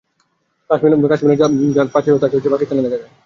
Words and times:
কাশ্মিরে 0.69 1.35
যার 1.75 1.87
পা 1.87 1.99
পিছলে, 1.99 2.21
তাকে 2.23 2.35
সরাসরি 2.35 2.51
পাকিস্তানে 2.53 2.83
দেখা 2.83 2.97
যায়। 2.97 3.09